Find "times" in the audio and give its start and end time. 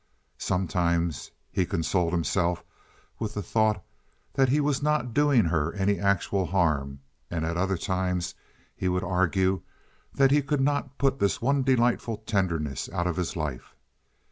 7.77-8.33